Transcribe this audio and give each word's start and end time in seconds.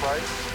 Contact 0.00 0.47